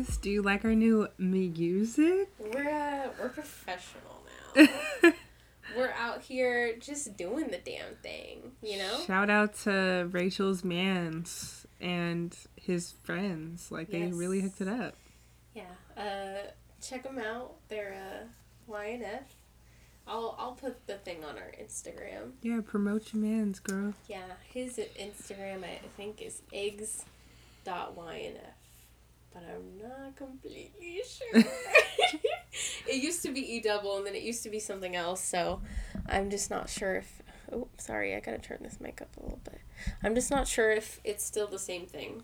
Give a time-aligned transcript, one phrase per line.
[0.00, 0.16] guys.
[0.16, 2.28] Do you like our new music?
[2.38, 4.22] We're uh, we're professional
[4.56, 4.66] now.
[5.76, 9.00] we're out here just doing the damn thing, you know?
[9.06, 13.70] Shout out to Rachel's mans and his friends.
[13.70, 14.94] Like they really hooked it up.
[15.54, 15.62] Yeah.
[15.96, 16.50] Uh
[16.82, 17.56] check them out.
[17.68, 19.24] They're uh YNF.
[20.06, 22.32] I'll I'll put the thing on our Instagram.
[22.42, 23.94] Yeah, promote your mans, girl.
[24.08, 27.04] Yeah, his Instagram I think is eggs.ynf.
[29.32, 31.02] But I'm not completely
[31.32, 31.42] sure.
[32.88, 35.60] it used to be E double and then it used to be something else, so
[36.08, 39.40] I'm just not sure if oh sorry, I gotta turn this mic up a little
[39.44, 39.60] bit.
[40.02, 42.22] I'm just not sure if it's still the same thing.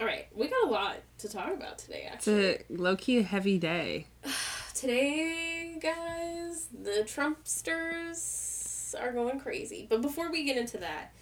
[0.00, 2.46] Alright, we got a lot to talk about today It's actually.
[2.54, 4.06] a low key heavy day.
[4.74, 9.86] Today, guys, the Trumpsters are going crazy.
[9.88, 11.12] But before we get into that,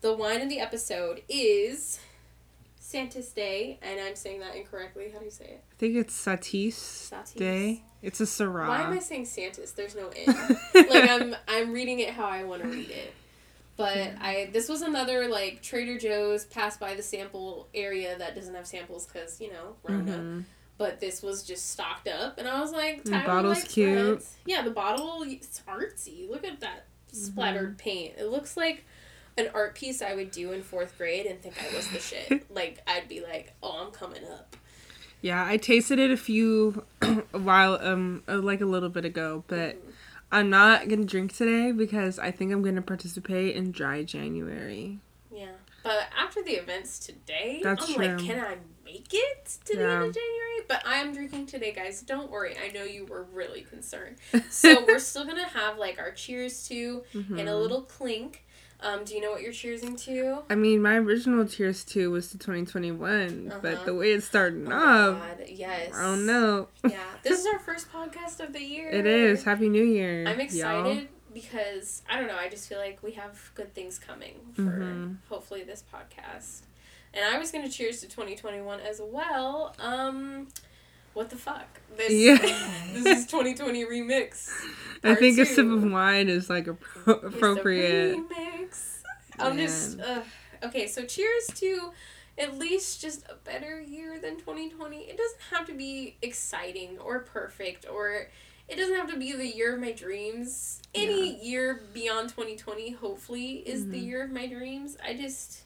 [0.00, 1.98] the wine of the episode is
[2.90, 5.10] Santa's Day, and I'm saying that incorrectly.
[5.12, 5.64] How do you say it?
[5.72, 7.32] I think it's Satis Satis.
[7.34, 7.82] Day.
[8.02, 8.66] It's a Syrah.
[8.68, 9.72] Why am I saying Santa's?
[9.72, 10.34] There's no N.
[10.74, 13.12] like I'm I'm reading it how I want to read it.
[13.76, 18.54] But I this was another like Trader Joe's pass by the sample area that doesn't
[18.54, 20.12] have samples because you know Rona.
[20.18, 20.44] Mhm.
[20.76, 24.24] But this was just stocked up, and I was like, The bottle's cute.
[24.46, 26.28] Yeah, the bottle it's artsy.
[26.28, 28.14] Look at that splattered paint.
[28.18, 28.84] It looks like
[29.40, 32.50] an art piece I would do in fourth grade and think I was the shit.
[32.54, 34.56] like I'd be like, oh, I'm coming up.
[35.22, 39.44] Yeah, I tasted it a few a while um uh, like a little bit ago,
[39.48, 39.76] but
[40.32, 45.00] I'm not gonna drink today because I think I'm gonna participate in dry January.
[45.32, 45.52] Yeah.
[45.82, 48.06] But after the events today, That's I'm true.
[48.06, 50.60] like, can I make it to the end of January?
[50.68, 52.02] But I'm drinking today, guys.
[52.02, 52.54] Don't worry.
[52.62, 54.16] I know you were really concerned.
[54.50, 58.44] So we're still gonna have like our cheers to and a little clink.
[58.82, 60.42] Um, do you know what you're cheersing to?
[60.48, 63.84] I mean, my original Tears 2 was to 2021, but Uh-huh.
[63.84, 65.92] the way it's starting Oh off, God, yes.
[65.94, 66.68] I don't know.
[66.88, 68.88] Yeah, this is our first podcast of the year.
[68.90, 69.44] It is.
[69.44, 70.20] Happy New Year.
[70.26, 70.44] I'm y'all.
[70.86, 72.36] excited because I don't know.
[72.36, 75.16] I just feel like we have good things coming for Mhm.
[75.28, 76.62] hopefully this podcast.
[77.12, 79.74] And I was gonna cheers to 2021 as well.
[79.78, 80.48] Um,
[81.14, 81.80] what the fuck?
[81.96, 82.36] This Yeah.
[82.92, 84.50] this is 2020 remix.
[85.04, 86.76] I think a sip of wine is like the
[87.06, 88.16] appropriate.
[88.16, 88.98] remix.
[89.38, 90.22] I'm just uh,
[90.64, 90.86] okay.
[90.86, 91.92] So cheers to
[92.38, 94.98] at least just a better year than 2020.
[94.98, 98.28] It doesn't have to be exciting or perfect or
[98.68, 100.80] it doesn't have to be the year of my dreams.
[100.94, 104.04] Any year beyond 2020 hopefully is the Mhm.
[104.06, 104.96] year of my dreams.
[105.04, 105.62] I just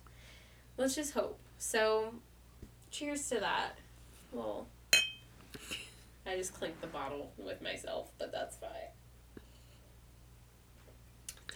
[0.78, 1.38] let's just hope.
[1.59, 2.15] So
[2.91, 3.78] cheers to that.
[4.32, 4.69] Well
[6.27, 8.71] I just clinked the bottle with myself, but that's fine.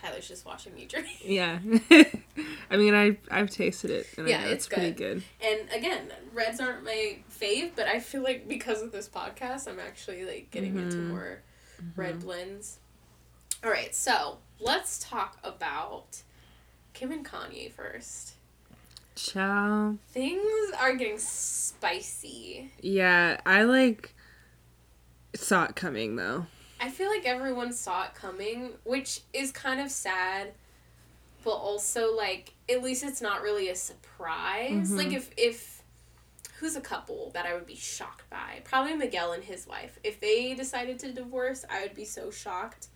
[0.01, 1.09] Tyler's just watching me drink.
[1.25, 1.59] Yeah.
[2.71, 5.23] I mean, I I've tasted it and Yeah, it's it's pretty good.
[5.41, 9.81] And again, reds aren't my fave, but I feel like because of this podcast, I'm
[9.81, 11.09] actually like getting into Mhm.
[11.09, 11.43] more
[11.97, 12.79] red blends.
[13.65, 16.23] All right, so let's talk about
[16.95, 18.35] Kim and Kanye first.
[19.17, 19.97] Ciao.
[20.11, 22.71] Things are getting spicy.
[22.81, 24.15] Yeah, I like
[25.35, 26.47] saw it coming though.
[26.81, 30.53] I feel like everyone saw it coming, which is kind of sad,
[31.45, 34.91] but also like at least it's not really a surprise.
[34.91, 34.97] Mhm.
[34.97, 35.83] Like if if
[36.59, 38.61] who's a couple that I would be shocked by?
[38.65, 39.99] Probably Miguel and his wife.
[40.03, 42.89] If they decided to divorce, I would be so shocked.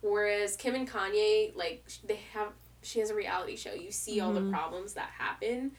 [0.00, 2.48] Whereas Kim and Kanye, like they have,
[2.82, 3.72] she has a reality show.
[3.72, 4.50] You see all the Mhm.
[4.52, 5.72] problems that happen,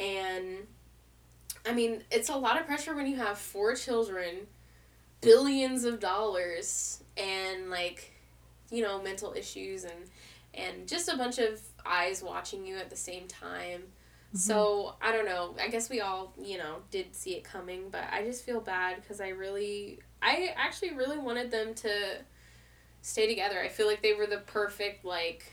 [0.00, 0.66] and
[1.64, 4.48] I mean, it's a lot of pressure when you have four children,
[5.22, 8.12] billions of dollars, and like,
[8.70, 9.94] you know, mental issues and
[10.54, 13.80] and just a bunch of eyes watching you at the same time.
[13.80, 14.36] Mm-hmm.
[14.36, 15.54] So I don't know.
[15.60, 18.96] I guess we all, you know, did see it coming, but I just feel bad
[19.00, 22.18] because I really, I actually really wanted them to
[23.00, 23.60] stay together.
[23.60, 25.51] I feel like they were the perfect like.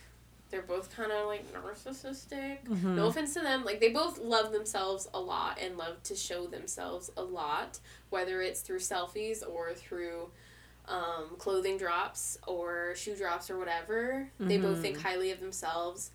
[0.49, 2.63] They're both kind of like narcissistic.
[2.67, 2.95] Mhm.
[2.95, 3.63] No offense to them.
[3.63, 7.79] Like they both love themselves a lot and love to show themselves a lot,
[8.09, 10.31] whether it's through selfies or through
[10.87, 14.29] um, clothing drops or shoe drops or whatever.
[14.39, 16.11] They both think highly of themselves.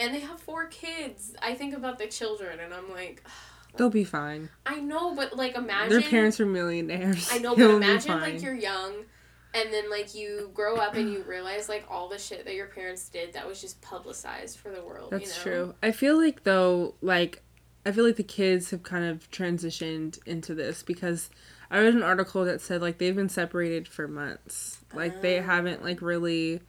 [0.00, 1.34] And they have four kids.
[1.40, 3.22] I think about the children and I'm like,
[3.76, 4.48] They'll be fine.
[4.66, 7.28] I know, but like imagine Their parents are millionaires.
[7.30, 9.04] I know, but They'll imagine like you're young
[9.54, 12.66] and then like you grow up and you realize like all the shit that your
[12.66, 15.10] parents did that was just publicized for the world.
[15.10, 15.56] That's you know?
[15.56, 15.74] true.
[15.82, 17.42] I feel like though, like
[17.84, 21.30] I feel like the kids have kind of transitioned into this because
[21.70, 24.78] I read an article that said like they've been separated for months.
[24.94, 25.42] Like they Oh.
[25.42, 26.60] haven't like really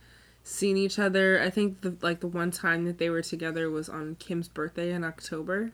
[0.44, 1.40] seen each other.
[1.42, 4.92] I think the like the one time that they were together was on Kim's birthday
[4.92, 5.66] in October.
[5.66, 5.72] Mm.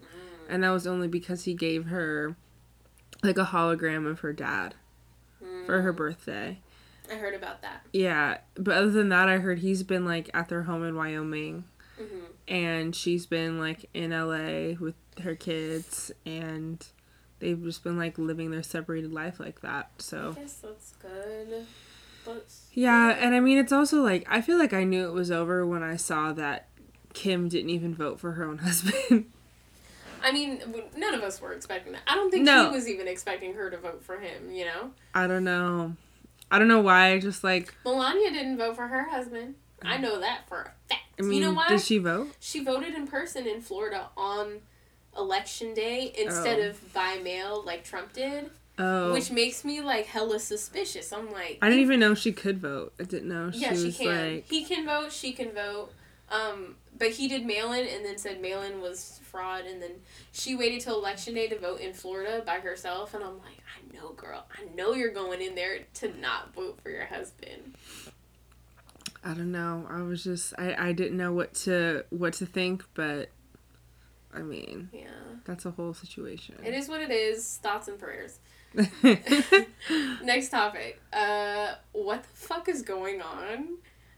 [0.50, 2.36] And that was only because he gave her
[3.24, 4.76] like a hologram of her dad
[5.66, 6.60] for her birthday.
[7.12, 7.86] I heard about that.
[7.94, 11.64] Yeah, but other than that, I heard he's been like at their home in Wyoming,
[11.98, 12.04] hmm
[12.50, 16.86] and she's been like in LA with her kids, and
[17.40, 19.92] they've just been like living their separated life like that.
[19.98, 21.66] So I guess that's good.
[22.26, 25.30] But yeah, and I mean, it's also like I feel like I knew it was
[25.32, 26.68] over when I saw that
[27.14, 29.32] Kim didn't even vote for her own husband.
[30.24, 30.62] I mean,
[30.98, 32.02] none of us were expecting that.
[32.08, 32.70] I don't think No.
[32.70, 34.52] he was even expecting her to vote for him.
[34.52, 35.96] You know, I don't know.
[36.50, 37.12] I don't know why.
[37.14, 37.74] I just like.
[37.84, 39.56] Melania didn't vote for her husband.
[39.82, 41.04] I know that for a fact.
[41.20, 41.68] I mean, you know why?
[41.70, 42.30] did she vote?
[42.40, 44.62] She voted in person in Florida on
[45.18, 46.70] election day instead Oh.
[46.70, 51.12] of by mail like Trump did, Oh, which makes me like hella suspicious.
[51.12, 52.94] I'm like, I didn't even know she could vote.
[53.00, 54.34] I didn't know she yeah, she was can.
[54.36, 54.50] like.
[54.50, 55.12] He can vote.
[55.12, 55.92] She can vote.
[56.30, 59.92] Um, but he did mail in and then said mail in was fraud, and then
[60.32, 63.14] she waited till election day to vote in Florida by herself.
[63.14, 64.46] And I'm like, I know, girl.
[64.54, 67.76] I know you're going in there to not vote for your husband.
[69.24, 69.86] I don't know.
[69.90, 73.30] I was just I, I didn't know what to what to think, but
[74.34, 75.06] I mean, Yeah,
[75.46, 76.56] that's a whole situation.
[76.64, 77.58] it is what it is.
[77.64, 78.40] Thoughts and prayers.
[80.24, 81.02] Next topic.
[81.14, 83.78] Uh, what the fuck is going on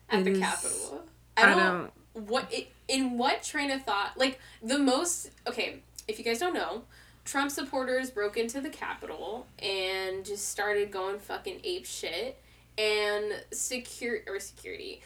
[0.09, 1.03] at It the is- Capitol?
[1.37, 6.25] I don't what it, in what train of thought like the most okay if you
[6.25, 6.83] guys don't know
[7.23, 12.41] trump supporters broke into the capitol and just started going fucking ape shit
[12.79, 15.01] and secure or security.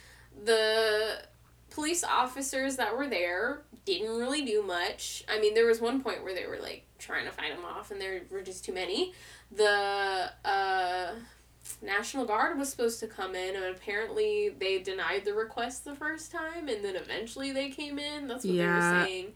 [0.45, 1.23] The
[1.71, 5.23] police officers that were there didn't really do much.
[5.27, 7.91] I mean there was one point where they were like trying to fight them off
[7.91, 9.13] and there were just too many.
[9.51, 11.07] The uh
[11.81, 16.31] National Guard was supposed to come in, and apparently they denied the request the first
[16.31, 18.27] time, and then eventually they came in.
[18.27, 19.33] That's what they were saying.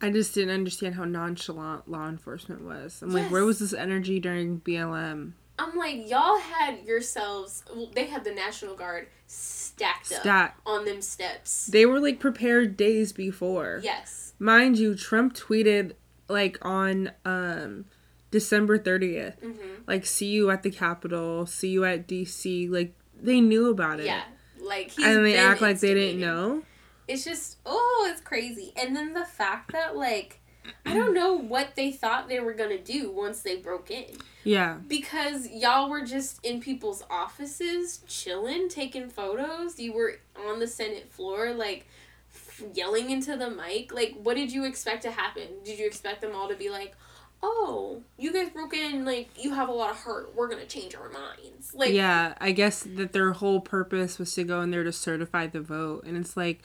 [0.00, 3.02] I just didn't understand how nonchalant law enforcement was.
[3.02, 5.32] I'm like, where was this energy during BLM?
[5.58, 7.64] I'm like, y'all had yourselves.
[7.74, 10.54] Well, they had the National Guard stacked up Stat.
[10.64, 11.66] on them steps.
[11.66, 13.80] They were like prepared days before.
[13.82, 14.34] Yes.
[14.38, 15.92] Mind you, Trump tweeted
[16.28, 17.86] like on um
[18.30, 19.82] December 30th, Mm-hmm.
[19.86, 22.70] like see you at the Capitol, see you at DC.
[22.70, 24.06] Like they knew about it.
[24.06, 24.22] Yeah.
[24.60, 26.62] Like he's and they act like they didn't know.
[27.06, 28.72] It's just oh, it's crazy.
[28.76, 30.40] And then the fact that like
[30.84, 34.04] I don't know what they thought they were gonna do once they broke in.
[34.44, 34.76] Yeah.
[34.86, 39.78] Because y'all were just in people's offices, chilling, taking photos.
[39.78, 41.86] You were on the Senate floor, like
[42.34, 43.94] f- yelling into the mic.
[43.94, 45.48] Like, what did you expect to happen?
[45.64, 46.94] Did you expect them all to be like,
[47.42, 49.04] "Oh, you guys broke in.
[49.04, 50.34] Like, you have a lot of heart.
[50.34, 54.44] We're gonna change our minds." Like, yeah, I guess that their whole purpose was to
[54.44, 56.04] go in there to certify the vote.
[56.04, 56.62] And it's like,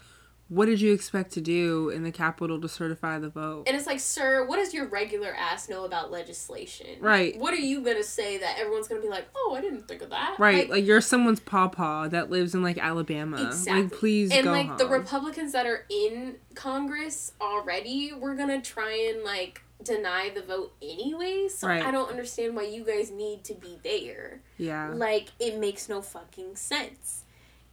[0.49, 3.63] what did you expect to do in the Capitol to certify the vote?
[3.65, 6.99] And it's like, sir, what does your regular ass know about legislation?
[6.99, 7.37] Right.
[7.39, 10.09] What are you gonna say that everyone's gonna be like, "Oh, I didn't think of
[10.11, 13.41] that." Right, Like, like, you're someone's pawpaw that lives in like Alabama.
[13.47, 13.83] Exactly.
[13.83, 14.77] Like, please and go like home.
[14.77, 20.73] the Republicans that are in Congress already, we're gonna try and like deny the vote
[20.81, 21.47] anyway.
[21.49, 21.83] So Right.
[21.83, 24.41] I don't understand why you guys need to be there.
[24.57, 27.23] yeah, Like it makes no fucking sense.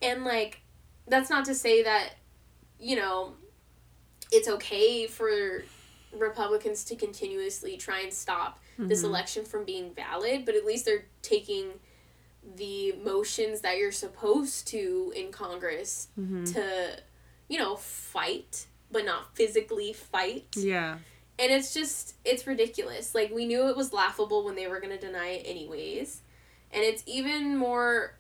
[0.03, 0.61] And like
[1.07, 2.15] that's not to say that
[2.79, 3.35] you know
[4.33, 5.65] it's okay for
[6.17, 9.05] Republicans to continuously try and stop this Mhm.
[9.07, 11.79] election from being valid, but at least they're taking
[12.57, 16.51] the motions that you're supposed to in Congress Mhm.
[16.55, 17.03] to,
[17.49, 20.47] you know, fight, but not physically fight.
[20.57, 20.99] yeah,
[21.41, 23.15] And it's just, it's ridiculous.
[23.15, 26.21] Like, we knew it was laughable when they were going to deny it anyways.
[26.71, 28.19] And it's even more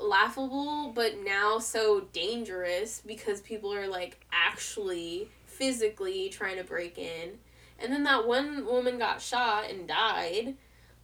[0.00, 7.38] laughable, but now so dangerous because people are, like, actually physically trying to break in.
[7.78, 10.54] And then that one woman got shot and died.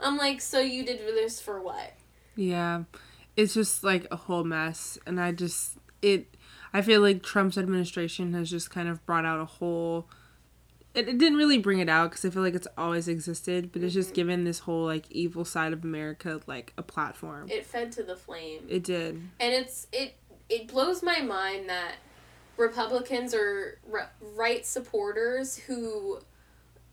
[0.00, 1.92] I'm like, so you did this for what?
[2.36, 2.84] yeah.
[3.36, 6.26] It's just like a whole mess, and I just it.
[6.72, 10.08] I feel like Trump's administration has just kind of brought out a whole.
[10.94, 13.82] It, it didn't really bring it out because I feel like it's always existed, but
[13.82, 14.14] it's just Mhm.
[14.14, 17.48] given this whole like evil side of America like a platform.
[17.48, 18.66] It fed to the flame.
[18.68, 19.14] It did.
[19.38, 20.14] and it's it
[20.48, 21.94] it blows my mind that
[22.56, 23.78] Republicans or
[24.34, 26.18] right supporters who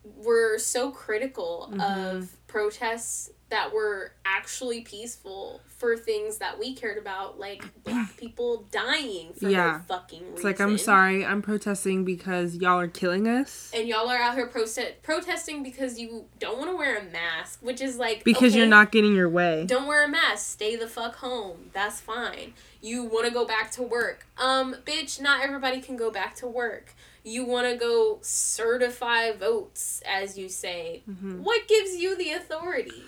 [0.03, 1.81] were so critical Mhm.
[2.13, 8.65] of protests that were actually peaceful for things that we cared about, like black people
[8.71, 9.81] dying for Yeah.
[9.87, 10.33] no fucking reason.
[10.35, 13.71] It's like I'm sorry, I'm protesting because y'all are killing us.
[13.73, 17.59] And y'all are out here prote- protesting because you don't want to wear a mask,
[17.61, 19.65] which is like Because you're not getting your way.
[19.65, 20.45] Don't wear a mask.
[20.53, 21.69] Stay the fuck home.
[21.73, 22.53] That's fine.
[22.81, 24.25] You want to go back to work.
[24.37, 26.93] Um, bitch, not everybody can go back to work.
[27.23, 31.03] You want to go certify votes, as you say.
[31.09, 31.39] Mhm.
[31.41, 33.03] What gives you the authority?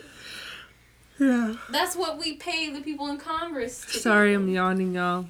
[1.20, 1.56] Yeah.
[1.70, 4.34] That's what we pay the people in Congress to Sorry.
[4.34, 5.26] I'm yawning, y'all.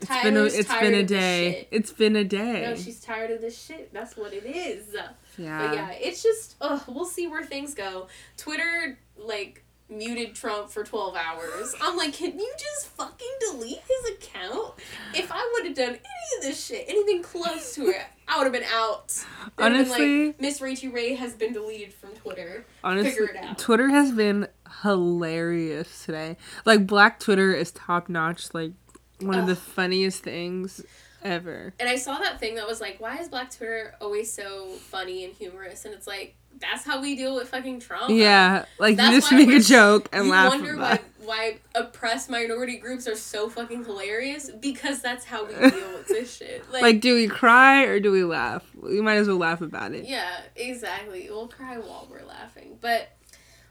[0.00, 1.66] It's been a, it's been a day.
[1.72, 2.62] It's been a day.
[2.62, 3.92] No, she's tired of this shit.
[3.92, 4.94] That's what it is.
[5.36, 5.66] yeah.
[5.66, 8.06] But yeah, it's just ugh, we'll see where things go.
[8.36, 11.74] Twitter like muted Trump for 12 hours.
[11.80, 14.74] I'm like, can you just fucking delete his account?
[15.14, 18.44] If I would have done any of this shit, anything close to it, I would
[18.44, 19.08] have been out.
[19.56, 22.66] Been Honestly- like, Miss Rachel Ray has been deleted from Twitter.
[22.84, 23.58] Honestly, figure it out.
[23.58, 24.46] Twitter has been
[24.82, 26.36] hilarious today.
[26.64, 28.52] Like Black Twitter is top notch.
[28.54, 28.72] Like
[29.20, 30.84] one of the funniest things
[31.22, 31.74] ever.
[31.80, 35.24] And I saw that thing that was like, why is Black Twitter always so funny
[35.24, 35.84] and humorous?
[35.84, 38.10] And it's like, that's how we deal with fucking Trump.
[38.10, 40.50] Yeah, like That's you just make a joke and you laugh.
[40.50, 45.92] wonder why why oppressed minority groups are so fucking hilarious because that's how we deal
[45.92, 46.64] with this shit.
[46.72, 48.64] Like, Like, do we cry or do we laugh?
[48.74, 50.06] We might as well laugh about it.
[50.06, 51.28] yeah, exactly.
[51.30, 52.78] We'll cry while we're laughing.
[52.80, 53.10] But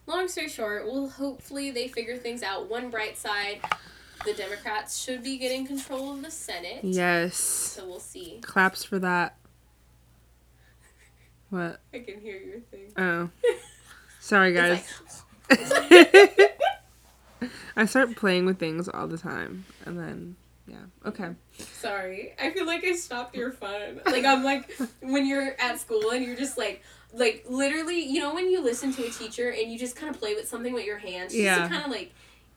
[0.08, 2.70] long story short, well, hopefully they figure things out.
[2.70, 3.62] One bright side,
[4.26, 6.80] the Democrats should be getting control of the Senate.
[6.84, 7.36] Yes.
[7.36, 8.40] So we'll see.
[8.42, 9.38] Claps for that.
[11.50, 11.80] What?
[11.94, 12.92] I can hear your thing.
[12.98, 13.30] Oh.
[14.20, 14.84] Sorry, guys.
[17.76, 20.36] I start playing with things all the time, and then
[20.68, 21.30] yeah, okay.
[21.58, 22.34] Sorry.
[22.42, 24.02] I feel like I stopped your fun.
[24.06, 26.84] Like I'm like when you're at school and you're just like
[27.14, 30.20] like literally, you know when you listen to a teacher and you just kind of
[30.20, 31.68] play with something with your hands Yeah.
[31.70, 32.14] kind of like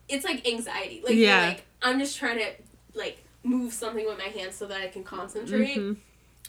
[0.09, 1.01] it's like anxiety.
[1.03, 1.47] Like Yeah.
[1.47, 2.51] like I'm just trying to
[2.93, 5.77] like move something with my hands so that I can concentrate.
[5.77, 5.95] Mhm.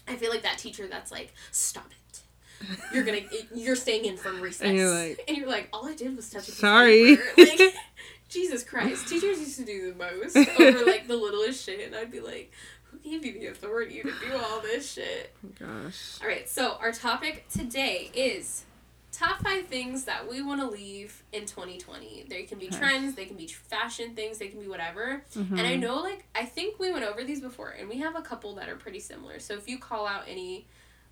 [0.08, 2.66] I feel like that teacher that's like stop it.
[2.92, 3.20] You're gonna
[3.54, 4.62] you're staying in from recess.
[4.66, 7.16] And you're like- and you're like all I did was touch a Sorry.
[7.38, 7.74] Like
[8.32, 12.10] Jesus Christ, teachers used to do the most over like the littlest shit, and I'd
[12.10, 12.52] be like,
[12.90, 15.34] who gave you the authority to do all this shit?
[15.58, 16.18] Gosh.
[16.22, 18.64] All right, so our topic today is
[19.12, 22.26] top five things that we want to leave in 2020.
[22.28, 22.76] They can be Okay.
[22.78, 25.22] trends, they can be fashion things, they can be whatever.
[25.34, 25.50] Mhm.
[25.58, 28.22] And I know, like, I think we went over these before, and we have a
[28.22, 29.38] couple that are pretty similar.
[29.38, 30.66] So if you call out any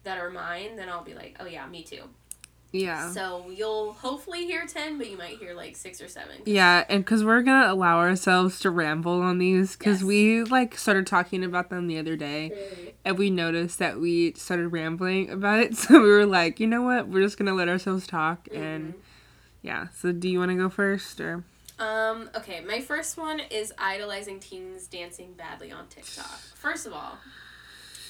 [0.04, 2.04] that are mine, then I'll be like, oh yeah, me too.
[2.72, 3.10] Yeah.
[3.10, 6.36] So you'll hopefully hear 10, but you might hear like six or seven.
[6.46, 10.06] Yeah, and because we're gonna allow ourselves to ramble on these, because Yes.
[10.06, 12.52] we like started talking about them the other day,
[13.04, 16.82] and we noticed that we started rambling about it, so we were like, you know
[16.82, 18.94] what, we're just gonna let ourselves talk, and
[19.62, 19.88] yeah.
[19.88, 21.42] So, do you want to go first, or
[21.80, 26.38] Um, okay, my first one is idolizing teens dancing badly on TikTok.
[26.54, 27.18] First of all,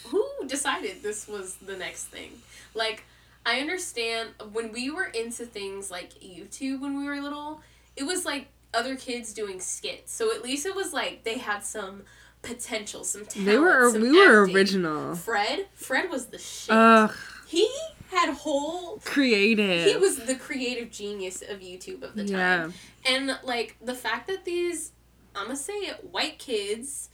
[0.08, 2.42] who decided this was the next thing?
[2.74, 3.04] Like,
[3.46, 7.60] I understand when we were into things like YouTube when we were little,
[7.96, 10.12] it was like other kids doing skits.
[10.12, 12.02] So at least it was like they had some
[12.42, 13.46] potential, some talent.
[13.46, 14.56] they were we were acting.
[14.56, 15.14] original.
[15.14, 16.74] Fred, Fred was the shit.
[16.74, 17.14] Ugh,
[17.46, 17.68] he
[18.10, 19.86] had whole creative.
[19.86, 22.72] he was the creative genius of YouTube of the time.
[23.06, 24.92] yeah, And like the fact that these,
[25.34, 27.08] I'm gonna say it, white kids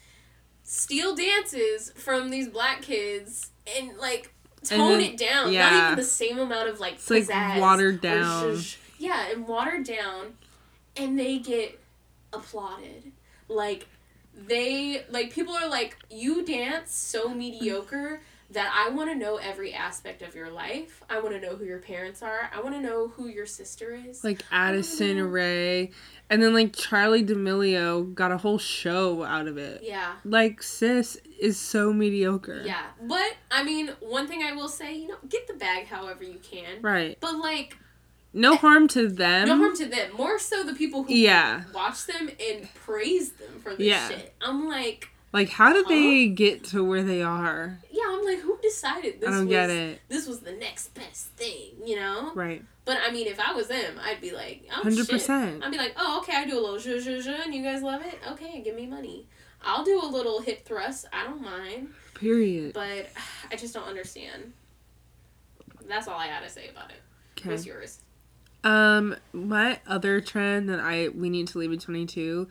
[0.62, 4.32] steal dances from these black kids and like
[4.64, 5.52] tone then- it down.
[5.52, 8.58] Not even the same amount of like It's, like, watered down.
[8.98, 10.34] Yeah, and watered down,
[10.96, 11.78] and they get
[12.32, 13.12] applauded.
[13.48, 13.86] Like
[14.34, 18.20] they like people are like you dance so mediocre
[18.50, 21.02] that I want to know every aspect of your life.
[21.10, 22.50] I want to know who your parents are.
[22.54, 24.22] I want to know who your sister is.
[24.22, 25.20] like Addison.
[25.30, 25.90] Rae,
[26.30, 29.82] and then like Charli D'Amelio got a whole show out of it.
[29.82, 30.14] yeah.
[30.24, 32.62] Like sis is so mediocre.
[32.64, 36.24] Yeah, but I mean, one thing I will say, you know, get the bag however
[36.24, 36.80] you can.
[36.82, 37.16] Right.
[37.20, 37.76] But like,
[38.32, 39.48] No eh, harm to them.
[39.48, 40.12] no harm to them.
[40.16, 41.64] More so the people who Yeah.
[41.74, 44.08] watch them and praise them for this Yeah.
[44.08, 44.34] shit.
[44.40, 47.78] I'm like, Like how did they get to where they are?
[47.90, 50.00] yeah, I'm like, who decided this I don't was get it.
[50.08, 52.32] this was the next best thing, you know?
[52.34, 52.62] Right.
[52.86, 55.10] But I mean, if I was them, I'd be like, oh Hundred shit.
[55.10, 55.64] percent.
[55.64, 57.82] I'd be like, oh okay, I do a little zh zh zh, and you guys
[57.82, 58.18] love it.
[58.32, 59.26] Okay, give me money.
[59.66, 61.06] I'll do a little hip thrust.
[61.12, 61.88] I don't mind.
[62.14, 62.72] Period.
[62.72, 63.10] But
[63.50, 64.52] I just don't understand.
[65.88, 67.02] That's all I gotta say about it.
[67.38, 67.50] Okay.
[67.50, 68.00] What's yours?
[68.64, 72.48] Um, my other trend that I we need to leave in twenty two,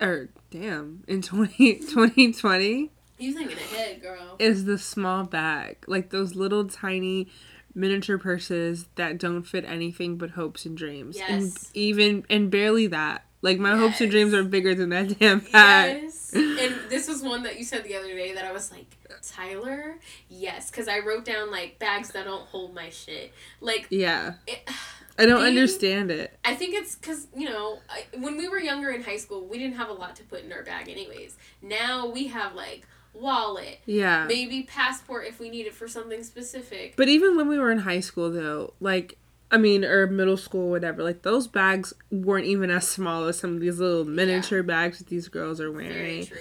[0.00, 4.36] or damn, in 20, 2020 You thinking ahead, girl?
[4.38, 7.28] is the small bag, like those little tiny
[7.74, 11.70] miniature purses that don't fit anything but hopes and dreams, and Yes.
[11.74, 13.24] even and barely that.
[13.42, 16.02] Like my hopes and dreams are bigger than that damn bag.
[16.04, 16.32] Yes.
[16.34, 18.86] and this was one that you said the other day that I was like,
[19.22, 23.32] Tyler, yes, because I wrote down like bags that don't hold my shit.
[23.60, 24.68] Like Yeah, it,
[25.18, 26.38] I don't They- understand it.
[26.44, 29.58] I think it's because, you know, I, when we were younger in high school, we
[29.58, 31.36] didn't have a lot to put in our bag, anyways.
[31.60, 34.24] Now we have, like, wallet, Yeah.
[34.26, 36.94] maybe passport if we need it for something specific.
[36.96, 39.18] But even when we were in high school, though, like,
[39.52, 43.54] I mean, or middle school, whatever, like, those bags weren't even as small as some
[43.54, 46.26] of these little miniature bags that these girls are Very wearing.
[46.26, 46.38] true.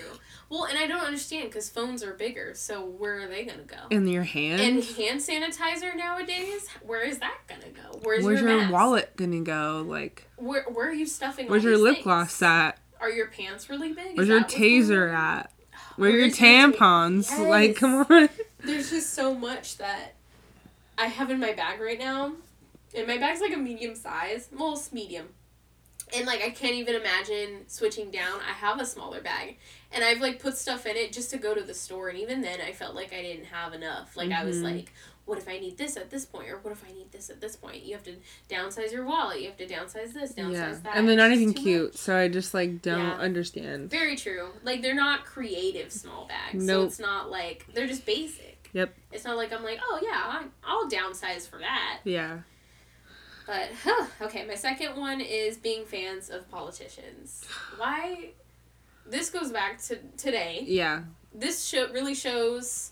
[0.50, 3.64] Well, and I don't understand because phones are bigger, so where are they going to
[3.66, 3.78] go?
[3.90, 4.62] In your hand?
[4.62, 8.00] And hand sanitizer nowadays, where is that gonna go?
[8.04, 9.86] Where's, Where's your, your wallet gonna go?
[9.88, 11.48] Like, Where where are you stuffing?
[11.48, 12.04] where's your lip things?
[12.04, 12.78] gloss at?
[13.00, 14.18] Are your pants really big?
[14.18, 15.52] Where's your that what's going taser at?
[15.96, 17.50] Where are your Where's your ta- tampons?
[17.50, 18.30] Like, come on.
[18.66, 20.16] There's just so much that
[20.98, 22.34] I have in my bag right now,
[22.96, 25.30] and my bag's like a medium size, well, medium.
[26.14, 28.40] And like I can't even imagine switching down.
[28.42, 29.58] I have a smaller bag,
[29.94, 32.42] and I've like put stuff in it just to go to the store, and even
[32.42, 34.18] then I felt like I didn't have enough.
[34.18, 34.64] Like I was Mhm.
[34.76, 34.92] like,
[35.24, 37.40] what if I need this at this point, or what if I need this at
[37.40, 37.84] this point?
[37.84, 38.16] You have to
[38.50, 39.40] downsize your wallet.
[39.40, 40.78] You have to downsize this, downsize Yeah.
[40.84, 40.98] that.
[40.98, 41.96] And they're not even cute, much.
[42.02, 43.14] so I just, like, don't Yeah.
[43.14, 43.90] understand.
[43.90, 44.50] Very true.
[44.64, 48.70] Like they're not creative small bags, so it's not like they're just basic.
[48.74, 48.94] Yep.
[49.14, 52.00] It's not like I'm like, oh yeah, I'll downsize for that.
[52.04, 52.40] Yeah.
[53.52, 57.44] But huh, okay, my second one is being fans of politicians.
[57.76, 58.30] Why?
[59.06, 60.64] This goes back to today.
[60.66, 61.02] Yeah.
[61.36, 62.92] This show really shows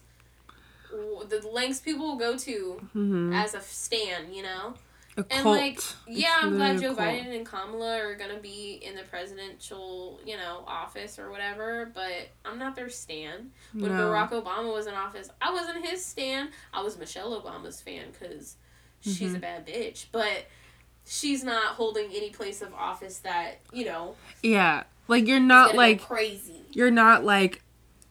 [0.92, 3.32] the lengths people will go to Mm-hmm.
[3.34, 4.34] as a stan.
[4.34, 4.74] You know.
[5.18, 5.58] A And cult.
[5.58, 6.94] like, yeah, It's I'm glad Joe.
[6.96, 11.90] Biden and Kamala are gonna be in the presidential, you know, office or whatever.
[11.94, 13.52] But I'm not their stan.
[13.74, 14.10] When No.
[14.10, 16.50] Barack Obama was in office, I wasn't his stan.
[16.74, 18.58] I was Michelle Obama's fan because
[19.02, 19.36] she's Mm-hmm.
[19.36, 20.06] a bad bitch.
[20.12, 20.46] But
[21.06, 24.16] she's not holding any place of office that you know.
[24.44, 24.84] Yeah.
[25.08, 26.62] Like, you're not, like, crazy.
[26.72, 27.64] you're not, like,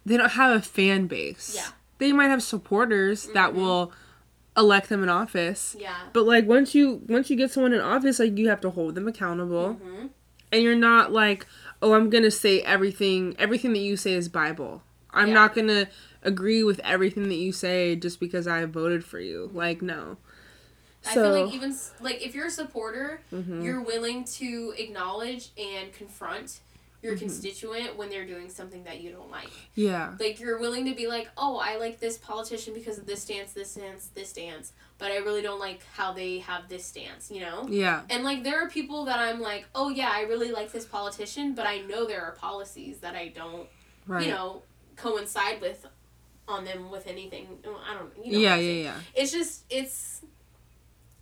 [0.04, 1.52] they don't have a fan base.
[1.54, 1.68] Yeah.
[1.98, 3.54] They might have supporters that Mhm.
[3.54, 3.92] will
[4.56, 5.76] elect them in office.
[5.78, 5.94] Yeah.
[6.12, 8.94] But like once you once you get someone in office, like you have to hold
[8.96, 10.06] them accountable, hmm
[10.50, 11.46] and you're not like,
[11.82, 13.36] oh, I'm gonna say everything.
[13.38, 14.82] Everything that you say is Bible.
[15.12, 15.34] I'm Yeah.
[15.34, 15.88] not gonna
[16.22, 19.50] agree with everything that you say just because I voted for you.
[19.52, 20.16] Like no.
[21.08, 23.62] I So feel like even like if you're a supporter, mhm.
[23.64, 26.60] you're willing to acknowledge and confront
[27.00, 27.20] your Mhm.
[27.20, 29.50] constituent when they're doing something that you don't like.
[29.76, 33.22] yeah, Like you're willing to be like, "Oh, I like this politician because of this
[33.22, 37.30] stance, this stance, this stance, but I really don't like how they have this stance,"
[37.30, 37.66] you know?
[37.70, 40.84] yeah, And like there are people that I'm like, "Oh yeah, I really like this
[40.86, 43.68] politician, but I know there are policies that I don't,
[44.08, 44.26] right.
[44.26, 44.62] you know,
[44.96, 45.86] coincide with
[46.48, 47.46] on them with anything.
[47.86, 48.38] I don't, you know.
[48.40, 49.00] yeah, yeah, yeah.
[49.14, 50.22] It's just it's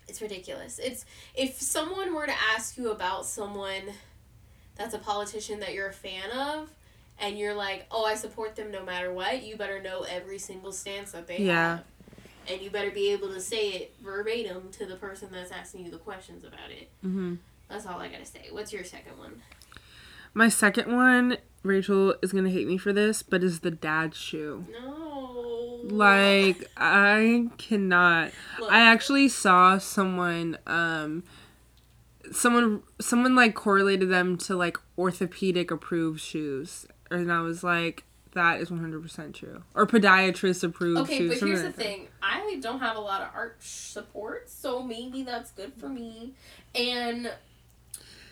[0.08, 0.78] it's ridiculous.
[0.78, 3.82] It's if someone were to ask you about someone
[4.76, 6.70] that's a politician that you're a fan of
[7.18, 10.72] and you're like, "Oh, I support them no matter what." You better know every single
[10.72, 11.76] stance that they Yeah.
[11.78, 11.84] have.
[12.48, 15.90] And you better be able to say it verbatim to the person that's asking you
[15.90, 16.88] the questions about it.
[17.00, 17.36] hmm
[17.68, 18.46] That's all I got to say.
[18.50, 19.42] What's your second one?
[20.34, 24.66] My second one, Rachel is gonna hate me for this, but is the dad shoe.
[24.70, 25.05] No.
[25.90, 28.32] Like I cannot.
[28.58, 31.24] Look, I actually saw someone um
[32.32, 38.60] someone someone like correlated them to like orthopedic approved shoes and I was like that
[38.60, 41.76] is 100% true or podiatrist approved Okay, shoes Okay, but here's the that.
[41.76, 42.08] thing.
[42.22, 46.34] I don't have a lot of art support, so maybe that's good for me.
[46.74, 47.32] And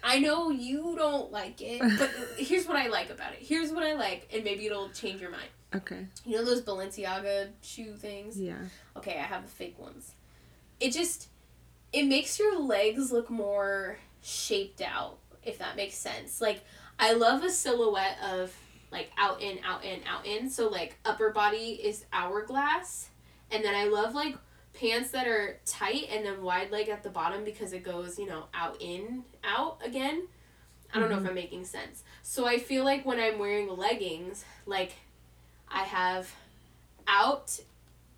[0.02, 3.38] I know you don't like it, but here's what I like about it.
[3.40, 5.48] Here's what I like, and maybe it'll change your mind.
[5.74, 8.40] Okay You know those Balenciaga shoe things?
[8.40, 8.58] yeah
[8.96, 10.14] Okay, I have the fake ones.
[10.80, 11.28] It just
[11.92, 16.40] it makes your legs look more shaped out, if that makes sense.
[16.40, 16.64] Like
[16.98, 18.54] I love a silhouette of
[18.90, 20.48] like out in, out in, out in.
[20.48, 23.10] So like upper body is hourglass.
[23.50, 24.37] And then I love like
[24.72, 28.26] pants that are tight and then wide leg at the bottom because it goes, you
[28.26, 30.26] know, out in, out again.
[30.92, 31.30] I don't know if mm-hmm.
[31.30, 32.04] I'm making sense.
[32.22, 34.92] So I feel like when I'm wearing leggings, like
[35.74, 36.32] I have
[37.06, 37.58] out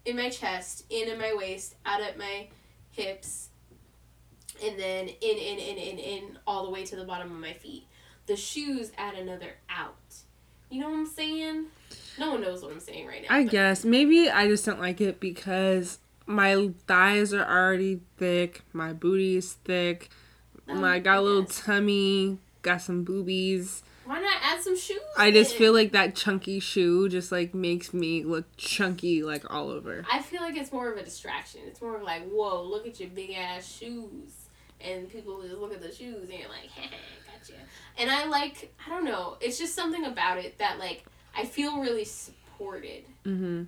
[0.04, 2.46] in my chest, in in my waist, out at my
[2.92, 3.48] hips,
[4.62, 7.54] and then in, in, in, in, in, all the way to the bottom of my
[7.54, 7.86] feet.
[8.26, 9.94] The shoes add another out.
[10.70, 11.66] You know what I'm saying?
[12.18, 13.34] No one knows what I'm saying right now.
[13.34, 18.62] I but- guess maybe I just don't like it because my thighs are already thick
[18.72, 20.10] my booty is thick
[20.68, 25.00] Oh, my got a little tummy got some boobies Why not add some shoes?
[25.16, 29.68] I just feel like that chunky shoe just like makes me look chunky like all
[29.68, 30.04] over.
[30.10, 31.62] I feel like it's more of a distraction.
[31.66, 34.30] It's more of like, whoa, look at your big ass shoes.
[34.80, 36.88] And people just look at the shoes and you're like, hey,
[37.26, 37.54] gotcha.
[37.98, 41.04] And I like, I don't know, it's just something about it that like,
[41.36, 43.04] I feel really supported.
[43.24, 43.64] hmm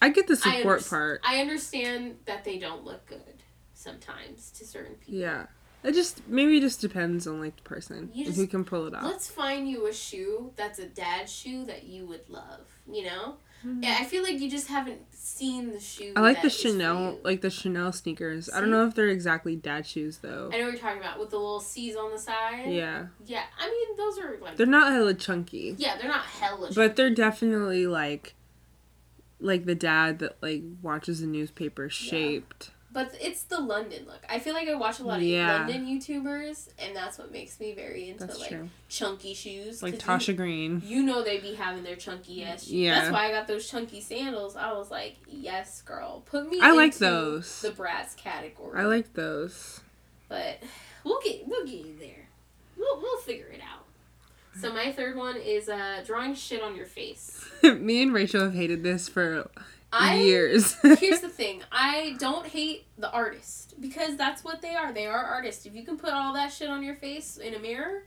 [0.00, 1.20] I get the I support part.
[1.24, 3.42] I understand that they don't look good
[3.74, 5.20] sometimes to certain people.
[5.20, 5.46] Yeah.
[5.84, 8.64] It just maybe it just depends on like the person You if just- you can
[8.64, 9.04] pull it off.
[9.04, 12.66] Let's find you a shoe that's a dad shoe that you would love.
[12.90, 13.82] You know, hmm.
[13.82, 16.14] Yeah, I feel like you just haven't seen the shoe.
[16.16, 18.48] I like the Chanel, like the Chanel sneakers.
[18.52, 20.50] I don't know if they're exactly dad shoes though.
[20.52, 22.70] I know what you're talking about with the little C's on the side.
[22.72, 24.56] Yeah, Yeah, I mean those are like.
[24.56, 26.70] they're not hella chunky, yeah, they're not hella.
[26.74, 28.34] but they're definitely like,
[29.38, 32.70] like the dad that like watches the newspaper shaped.
[32.90, 34.24] But it's the London look.
[34.30, 35.58] I feel like I watch a lot of Yeah.
[35.66, 38.70] London YouTubers, and that's what makes me very into That's like true.
[38.88, 39.82] chunky shoes.
[39.82, 40.80] Like Tasha Green.
[40.84, 42.72] You, you know they be having their chunky ass shoes.
[42.72, 43.00] Yeah.
[43.00, 44.56] That's why I got those chunky sandals.
[44.56, 46.60] I was like, yes, girl, put me.
[46.62, 47.60] I like those.
[47.60, 48.78] The brats category.
[48.80, 49.80] I like those.
[50.30, 50.62] but
[51.04, 52.26] we'll get we'll get you there.
[52.76, 53.84] We'll we'll figure it out.
[54.60, 57.44] So my third one is uh, drawing shit on your face.
[57.62, 59.48] Me and Rachel have hated this for
[59.92, 60.74] I years.
[60.98, 65.24] here's the thing i don't hate the artist because that's what they are they are
[65.24, 68.02] artists if you can put all that shit on your face in a mirror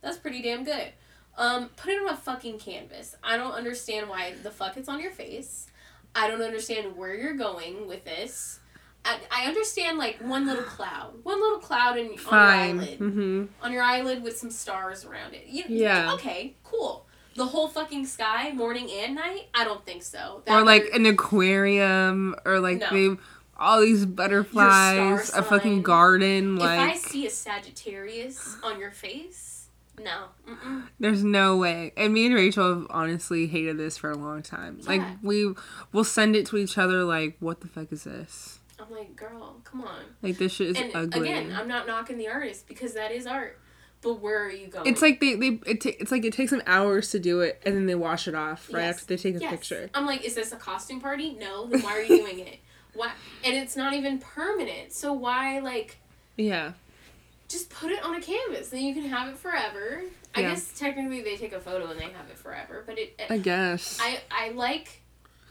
[0.00, 0.92] that's pretty damn good
[1.36, 5.00] um put it on a fucking canvas i don't understand why the fuck it's on
[5.00, 5.66] your face
[6.14, 8.60] i don't understand where you're going with this
[9.06, 12.78] I, I understand like one little cloud, one little cloud in, on your Fine.
[12.78, 15.44] eyelid, hmm on your eyelid with some stars around it.
[15.46, 16.14] You, Yeah.
[16.14, 17.03] Okay, cool.
[17.36, 19.48] The whole fucking sky, morning and night.
[19.54, 20.42] I don't think so.
[20.46, 22.90] Or That like would- an aquarium, or like No.
[22.90, 23.20] they
[23.56, 26.56] all these butterflies, a fucking garden.
[26.56, 29.68] If I see a Sagittarius on your face,
[29.98, 30.24] no.
[30.48, 30.88] Mm-mm.
[30.98, 31.92] there's no way.
[31.96, 34.80] And me and Rachel have honestly hated this for a long time.
[34.86, 35.54] Like we
[35.92, 37.04] will send it to each other.
[37.04, 38.58] Like what the fuck is this?
[38.78, 40.02] I'm like, girl, come on.
[40.20, 41.28] Like this shit is and ugly.
[41.30, 43.60] again, I'm not knocking the artist because that is art.
[44.04, 44.86] But where are you going?
[44.86, 47.60] it's like they they it ta- it's like it takes them hours to do it
[47.66, 48.94] and then they wash it off right Yes.
[49.00, 49.50] after they take a Yes.
[49.50, 49.90] picture.
[49.94, 51.32] I'm like, is this a costume party?
[51.40, 51.66] No.
[51.66, 52.58] Then why are you doing it?
[52.94, 53.10] Why?
[53.44, 54.92] And it's not even permanent.
[54.92, 55.96] So why like
[56.36, 56.74] Yeah.
[57.48, 58.68] just put it on a canvas?
[58.68, 60.02] Then you can have it forever.
[60.34, 60.50] I Yeah.
[60.50, 62.84] guess technically they take a photo and they have it forever.
[62.86, 63.98] But it, I guess.
[64.00, 65.00] I I like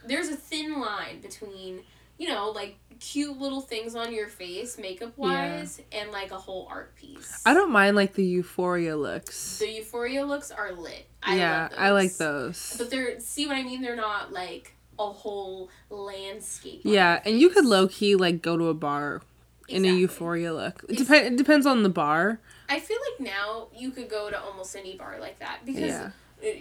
[0.06, 1.82] there's a thin line between
[2.18, 6.68] you know like cute little things on your face makeup wise and like a whole
[6.72, 7.42] art piece.
[7.46, 9.60] I don't mind like the euphoria looks.
[9.60, 11.06] The euphoria looks are lit.
[11.22, 11.68] I yeah.
[11.78, 12.76] I like those.
[12.78, 13.82] But they're see what I mean.
[13.82, 16.82] They're not like a whole landscape.
[16.86, 19.22] Yeah, and you could low key like go to a bar
[19.68, 20.86] in a euphoria look.
[20.88, 22.40] It, dep- it depends on the bar.
[22.70, 26.12] I feel like now you could go to almost any bar like that because Yeah.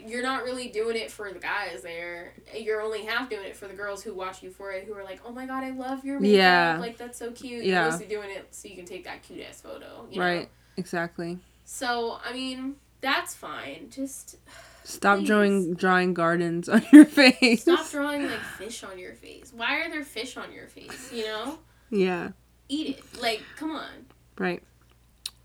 [0.07, 2.35] You're not really doing it for the guys there.
[2.57, 5.33] You're only half doing it for the girls who watch Euphoria who are like, "Oh
[5.33, 6.37] my god, I love your makeup.
[6.37, 6.77] Yeah.
[6.81, 7.83] Like that's so cute." Yeah.
[7.83, 10.07] You're mostly doing it so you can take that cute ass photo.
[10.11, 10.25] You know?
[10.25, 10.49] Right.
[10.77, 11.39] Exactly.
[11.65, 13.89] So I mean, that's fine.
[13.91, 14.37] Just
[14.85, 15.27] Stop Please.
[15.29, 17.63] drawing drawing gardens on your face.
[17.63, 19.53] stop drawing like fish on your face.
[19.55, 21.13] Why are there fish on your face?
[21.13, 21.59] You know,
[21.91, 22.31] Yeah.
[22.69, 23.21] eat it.
[23.23, 24.07] Like, come on.
[24.39, 24.63] Right.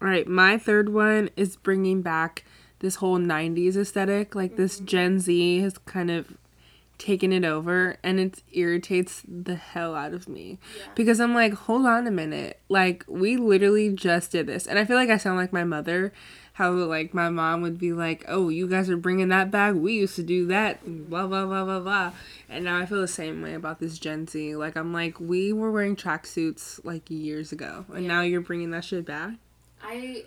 [0.02, 0.28] All right.
[0.28, 2.46] My third one is bringing back
[2.80, 4.36] this whole 90s aesthetic.
[4.36, 4.86] Like this mm-hmm.
[4.86, 6.38] Gen Z has kind of
[6.98, 10.58] taken it over and it irritates the hell out of me.
[10.78, 10.86] Yeah.
[10.96, 12.60] Because I'm like, hold on a minute.
[12.70, 14.66] Like, we literally just did this.
[14.66, 16.12] And I feel like I sound like my mother.
[16.54, 19.76] How, like, my mom would be like, oh, you guys are bringing that back.
[19.76, 20.80] We used to do that.
[21.08, 22.14] Blah, blah, blah, blah, blah.
[22.50, 24.56] And now I feel the same way about this Gen Z.
[24.56, 27.86] Like, I'm like, we were wearing tracksuits, like, years ago.
[27.94, 28.08] And Yeah.
[28.08, 29.34] now you're bringing that shit back?
[29.84, 30.26] I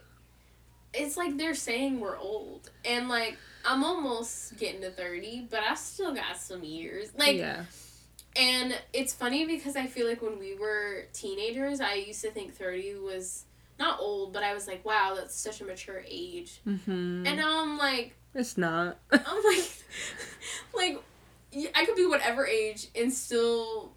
[0.93, 2.71] it's like they're saying we're old.
[2.85, 7.11] And like I'm almost getting to 30, but I still got some years.
[7.17, 7.65] Like yeah.
[8.37, 12.55] and it's funny because I feel like when we were teenagers, I used to think
[12.55, 13.45] 30 was
[13.79, 16.61] not old, but I was like, wow, that's such a mature age.
[16.67, 17.27] Mm-hmm.
[17.27, 18.99] And now I'm like it's not.
[19.13, 19.73] I'm like
[20.75, 21.03] like
[21.75, 23.91] i could be whatever age and still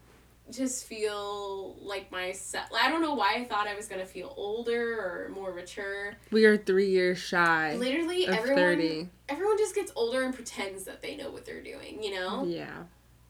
[0.53, 2.67] just feel like myself.
[2.79, 6.13] I don't know why I thought I was to feel older or more mature.
[6.31, 9.09] we are three years shy Literally of everyone 30.
[9.29, 12.45] everyone just gets older and pretends that they know what they're doing, you know?
[12.45, 12.83] Yeah.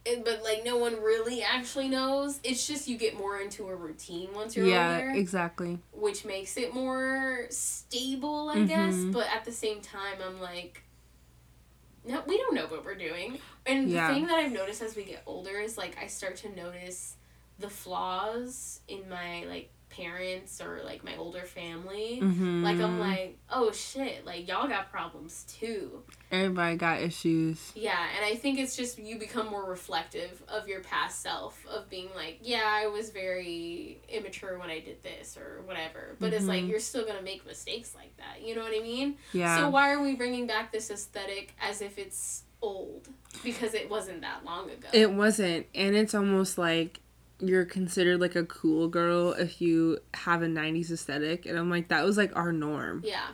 [0.05, 2.39] And, but like no one really actually knows.
[2.43, 5.79] It's just you get more into a routine once you're Yeah, older, exactly.
[5.93, 8.95] which makes it more stable, I guess.
[8.95, 9.13] Mhm.
[9.13, 10.83] But at the same time, I'm like,
[12.05, 13.39] no, we don't know what we're doing.
[13.65, 14.07] And Yeah.
[14.07, 17.15] the thing that I've noticed as we get older is like I start to notice
[17.59, 22.19] the flaws in my like parents or like my older family.
[22.19, 22.63] Mm-hmm.
[22.63, 26.01] Like I'm like, oh shit, like y'all got problems too.
[26.31, 27.71] Everybody got issues.
[27.75, 31.91] Yeah, and I think it's just you become more reflective of your past self of
[31.91, 36.15] being like, yeah, I was very immature when I did this or whatever.
[36.19, 36.69] But it's like Mhm.
[36.69, 38.41] you're still going to make mistakes like that.
[38.41, 39.17] You know what I mean?
[39.31, 39.57] Yeah.
[39.59, 43.07] So why are we bringing back this aesthetic as if it's old?
[43.43, 44.87] Because it wasn't that long ago.
[44.93, 46.99] it wasn't, and it's almost like
[47.39, 51.89] you're considered like a cool girl if you have a 90s aesthetic and i'm like
[51.89, 53.25] that was like our norm Yeah.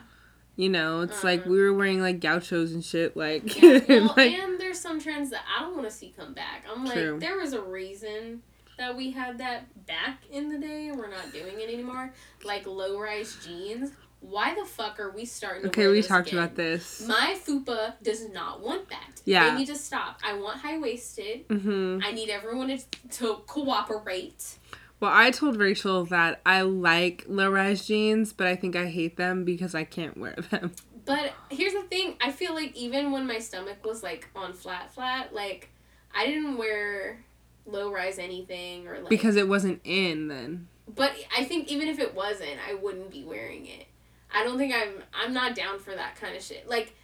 [0.56, 1.50] you know it's like Uh-huh.
[1.50, 3.78] we were wearing like gauchos and shit like, Yeah.
[3.88, 6.64] Well, like and there's some trends that I don't want to see come back.
[6.68, 7.18] I'm like, True.
[7.20, 8.42] there was a reason
[8.78, 12.12] that we had that back in the day, and we're not doing it anymore.
[12.42, 13.92] Like low rise jeans.
[14.20, 15.66] Why the fuck are we starting?
[15.68, 16.38] Okay we talked again?
[16.44, 19.22] about this My fupa does not want that.
[19.24, 19.50] Yeah.
[19.50, 20.20] They need to stop.
[20.24, 21.44] I want high waisted.
[21.48, 22.78] hmm I need everyone to,
[23.18, 24.58] to cooperate.
[25.00, 29.44] well i told rachel that i like low-rise jeans but i think i hate them
[29.44, 30.72] because i can't wear them
[31.06, 34.92] But here's the thing, I feel like even when my stomach was like on flat
[34.92, 35.70] flat, like
[36.14, 37.24] I didn't wear
[37.66, 41.98] low rise anything or like because it wasn't in then But I think even if
[41.98, 43.86] it wasn't, I wouldn't be wearing it.
[44.34, 46.68] I don't think I'm I'm not down for that kind of shit.
[46.68, 46.94] Like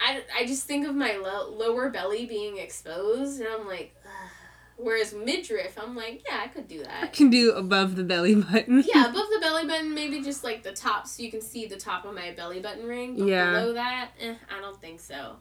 [0.00, 4.30] I, I just think of my lo- lower belly being exposed and I'm like ugh.
[4.76, 7.02] whereas midriff I'm like, yeah, I could do that.
[7.02, 10.62] i can do above the belly button yeah, above the belly button, maybe just like
[10.62, 13.16] the top, so you can see the top of my belly button ring.
[13.16, 13.50] But Yeah.
[13.50, 15.36] below that, eh, I don't think so.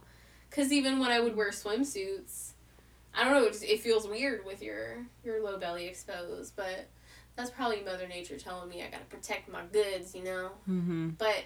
[0.50, 2.54] Because even when I would wear swimsuits,
[3.14, 6.56] I don't know, it, just, it feels weird with your your low belly exposed.
[6.56, 6.88] But
[7.38, 10.50] that's probably Mother Nature telling me I gotta protect my goods, you know.
[10.66, 11.46] hmm But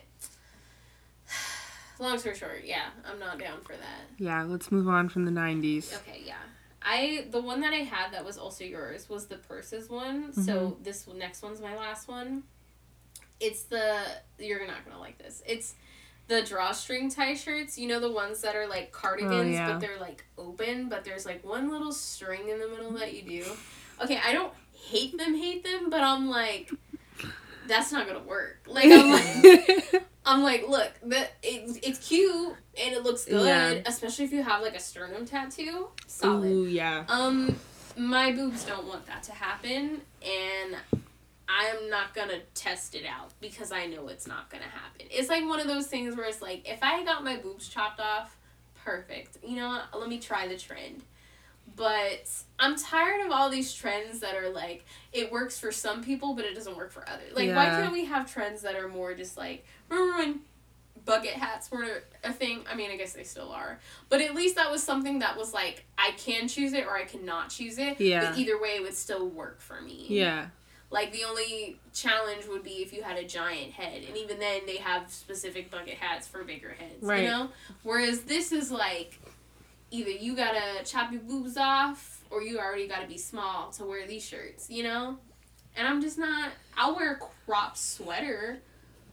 [2.00, 4.06] long story short, yeah, I'm not down for that.
[4.18, 6.36] yeah let's move on from the 90s Okay, yeah.
[6.82, 10.34] I the one that I had that was also yours was the purses one.
[10.34, 12.44] So this next one's my last one.
[13.40, 14.00] It's the
[14.40, 15.44] you're not gonna like this.
[15.46, 15.76] It's
[16.28, 17.78] the drawstring tie shirts.
[17.78, 19.74] You know the ones that are like cardigans, yeah.
[19.74, 23.22] but they're like open, but there's like one little string in the middle that you
[23.22, 23.46] do.
[24.04, 24.52] Okay, I don't
[24.90, 26.72] hate them, hate them, but I'm like,
[27.68, 28.60] that's not gonna work.
[28.68, 30.04] Like I'm like.
[30.24, 33.82] I'm like, look, that it, it's cute and it looks good, Yeah.
[33.88, 35.88] especially if you have like a sternum tattoo.
[36.06, 36.46] Solid.
[36.52, 37.56] Ooh, yeah Um,
[37.98, 40.76] my boobs don't want that to happen, and
[41.50, 45.08] I'm not gonna test it out because I know it's not gonna happen.
[45.10, 48.00] It's like one of those things where it's like, if I got my boobs chopped
[48.00, 48.38] off,
[48.86, 49.38] perfect.
[49.44, 50.00] You know what?
[50.00, 51.02] Let me try the trend.
[51.76, 52.30] But
[52.60, 56.46] I'm tired of all these trends that are like it works for some people, but
[56.46, 57.36] it doesn't work for others.
[57.36, 60.40] Like, why can't we have trends that are more just like remember when
[61.06, 62.64] bucket hats were a thing?
[62.70, 63.80] I mean, I guess they still are,
[64.10, 67.06] but at least that was something that was like I can choose it or I
[67.06, 68.00] cannot choose it.
[68.00, 68.32] Yeah.
[68.32, 70.06] But either way, it would still work for me.
[70.10, 70.48] yeah
[70.92, 74.62] Like the only challenge would be if you had a giant head, and even then
[74.66, 77.02] they have specific bucket hats for bigger heads.
[77.02, 77.24] Right.
[77.24, 77.50] You know.
[77.84, 79.20] Whereas this is like,
[79.92, 84.08] either you gotta chop your boobs off, or you already gotta be small to wear
[84.08, 84.70] these shirts.
[84.70, 85.18] You know.
[85.76, 86.52] And I'm just not.
[86.78, 88.60] I'll wear a crop sweater,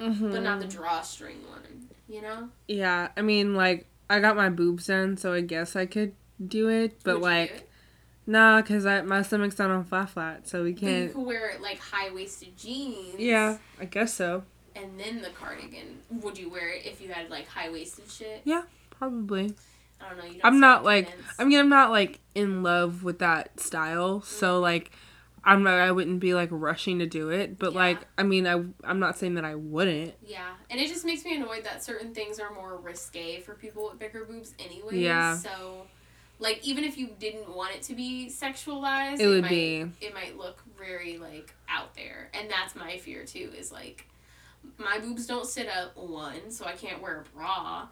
[0.00, 0.32] Mhm.
[0.32, 1.88] but not the drawstring one.
[2.08, 2.48] You know.
[2.66, 6.14] Yeah, I mean, like, I got my boobs done, so I guess I could
[6.44, 7.68] do it, but Would like, it?
[8.26, 11.12] nah, cause I my stomach's not on flat flat, so we But you can't.
[11.14, 13.18] could wear like high waisted jeans.
[13.18, 14.44] Yeah, I guess so.
[14.74, 15.98] And then the cardigan.
[16.10, 18.40] Would you wear it if you had like high waisted shit?
[18.44, 19.54] Yeah, probably.
[20.00, 20.24] I don't know.
[20.24, 21.12] You I'm not like.
[21.38, 24.62] I mean, I'm not like in love with that style, so mm-hmm.
[24.62, 24.90] like,
[25.44, 25.74] I'm not.
[25.74, 27.78] I wouldn't be like rushing to do it, but Yeah.
[27.78, 30.14] like, I mean, I I'm not saying that I wouldn't.
[30.24, 33.88] Yeah, and it just makes me annoyed that certain things are more risque for people
[33.90, 34.98] with bigger boobs anyway.
[34.98, 35.36] Yeah.
[35.36, 35.86] So,
[36.38, 39.90] like, even if you didn't want it to be sexualized, It would might, be.
[40.00, 43.50] It might look very like out there, and that's my fear too.
[43.56, 44.06] Is like,
[44.76, 47.88] my boobs don't sit up one, so I can't wear a bra.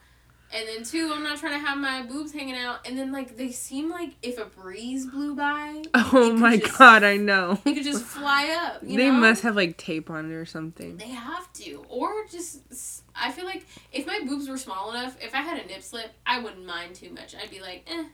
[0.55, 2.87] And then two, I'm not trying to have my boobs hanging out.
[2.87, 7.03] And then like they seem like if a breeze blew by, Oh my just- god,
[7.03, 7.59] I know.
[7.65, 8.83] They could just fly up.
[8.83, 9.15] You they know?
[9.15, 10.97] must have like tape on it or something.
[10.97, 11.85] They have to.
[11.89, 15.67] Or just, I feel like if my boobs were small enough, if I had a
[15.67, 17.35] nip slip, I wouldn't mind too much.
[17.35, 18.05] I'd be like, eh,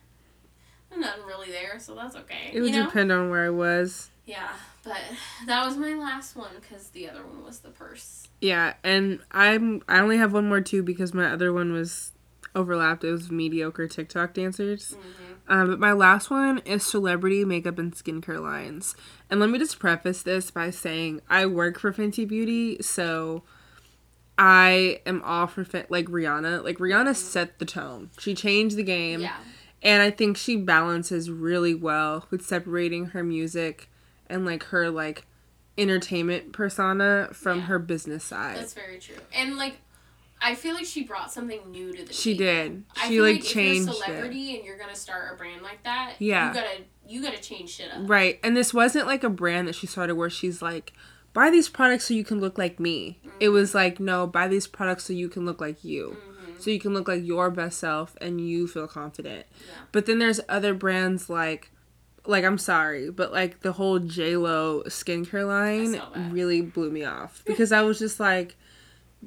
[0.92, 2.50] I'm not really there, so that's okay.
[2.52, 2.86] It would you know?
[2.86, 4.10] depend on where I was.
[4.24, 4.50] Yeah,
[4.84, 5.00] but
[5.46, 8.28] that was my last one because the other one was the purse.
[8.40, 12.11] Yeah, and I'm I only have one more too because my other one was
[12.54, 13.04] overlapped.
[13.04, 14.94] It was mediocre TikTok dancers.
[14.98, 15.52] Mm-hmm.
[15.52, 18.94] Um, but my last one is celebrity makeup and skincare lines.
[19.28, 23.42] And let me just preface this by saying I work for Fenty Beauty, so
[24.38, 26.64] I am all for Fen- like Rihanna.
[26.64, 28.10] Like Rihanna set the tone.
[28.18, 29.20] She changed the game.
[29.20, 29.36] Yeah.
[29.82, 33.90] And I think she balances really well with separating her music
[34.28, 35.26] and like her like
[35.76, 37.64] entertainment persona from Yeah.
[37.64, 38.58] her business side.
[38.58, 39.16] That's very true.
[39.34, 39.78] And like,
[40.42, 42.44] I feel like she brought something new to the She table.
[42.70, 42.84] did.
[42.96, 44.04] I She feel like like changed if you're a it.
[44.06, 46.48] celebrity and you're gonna start a brand like that, Yeah.
[46.48, 46.76] you gotta
[47.06, 48.08] you gotta change shit up.
[48.08, 48.38] Right.
[48.42, 50.92] And this wasn't like a brand that she started where she's like,
[51.32, 53.18] buy these products so you can look like me.
[53.40, 56.16] It was like, no, buy these products so you can look like you.
[56.18, 56.60] Mm-hmm.
[56.60, 59.46] So you can look like your best self and you feel confident.
[59.58, 59.74] Yeah.
[59.90, 61.70] But then there's other brands like
[62.24, 66.00] like I'm sorry, but like the whole J Lo skincare line
[66.32, 68.54] really blew me off because I was just like,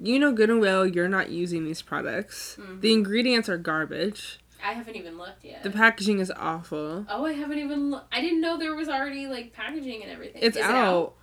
[0.01, 2.58] you know good and well you're not using these products.
[2.60, 2.79] Mm-hmm.
[2.81, 4.39] The ingredients are garbage.
[4.63, 5.62] I haven't even looked yet.
[5.63, 7.05] The packaging is awful.
[7.10, 7.91] oh, I haven't even.
[7.91, 10.41] Lo- I didn't know there was already like packaging and everything.
[10.43, 11.13] It's Is it out.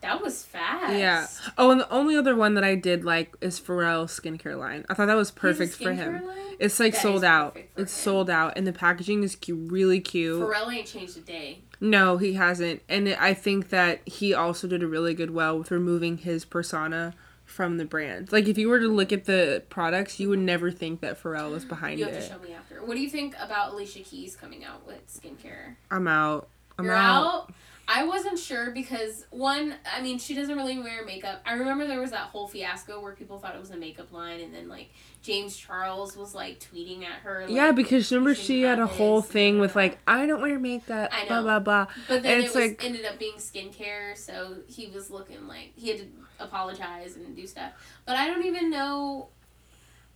[0.00, 0.92] That was fast.
[0.92, 1.26] Yeah.
[1.56, 4.84] Oh, and the only other one that I did like is Pharrell's skincare line.
[4.90, 6.26] I thought that was He has a perfect for him.
[6.26, 6.36] line?
[6.60, 7.56] It's like That sold out.
[7.76, 7.86] It's him.
[8.04, 10.42] sold out, and the packaging is cu- really cute.
[10.42, 11.62] Pharrell ain't changed a day.
[11.80, 12.82] No, he hasn't.
[12.88, 17.14] And I think that he also did a really good well with removing his persona
[17.54, 18.32] from the brand.
[18.32, 21.52] Like if you were to look at the products, you would never think that Pharrell
[21.52, 21.98] was behind it.
[22.00, 22.28] You have to it.
[22.28, 22.84] show me after.
[22.84, 25.76] What do you think about Alicia Keys coming out with skincare?
[25.90, 26.48] I'm out.
[26.78, 27.26] I'm You're out.
[27.26, 27.52] out.
[27.86, 31.42] I wasn't sure because one, I mean, she doesn't really wear makeup.
[31.46, 34.40] I remember there was that whole fiasco where people thought it was a makeup line,
[34.40, 34.88] and then like
[35.22, 37.42] James Charles was like tweeting at her.
[37.42, 41.10] Like, Yeah, because remember she had a whole thing with like I don't wear makeup,
[41.12, 41.28] I know.
[41.28, 41.58] blah blah.
[41.60, 41.86] blah.
[42.08, 45.46] But then and it it's was like- ended up being skincare, so he was looking
[45.46, 46.06] like he had to
[46.38, 47.72] apologize and do stuff.
[48.06, 49.28] But I don't even know.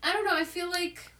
[0.02, 0.36] I don't know.
[0.36, 1.12] I feel like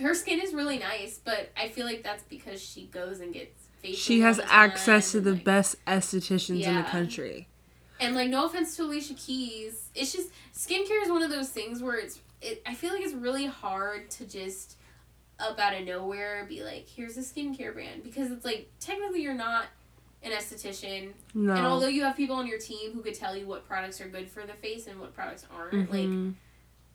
[0.00, 3.68] her skin is really nice, but I feel like that's because she goes and gets.
[3.94, 7.48] She has all the time access to the like- best estheticians in the country.
[8.00, 11.82] And like, no offense to Alicia Keys, it's just skincare is one of those things
[11.82, 12.20] where it's.
[12.40, 14.76] It, I feel like it's really hard to just
[15.38, 19.34] up out of nowhere be like, here's a skincare brand because it's like technically you're
[19.34, 19.66] not
[20.22, 21.52] an esthetician, No.
[21.54, 24.08] and although you have people on your team who could tell you what products are
[24.08, 26.34] good for the face and what products aren't, like Mhm.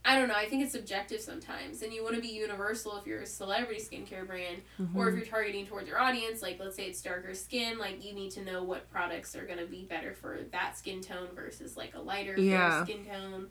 [0.06, 3.06] I don't know, I think it's subjective sometimes, and you want to be universal if
[3.06, 4.62] you're a celebrity skincare brand,
[4.96, 5.18] or if Mhm.
[5.18, 6.42] you're targeting towards your audience.
[6.42, 9.66] Like, let's say it's darker skin, like you need to know what products are gonna
[9.66, 12.86] be better for that skin tone versus like a lighter Yeah.
[12.86, 13.50] skin tone.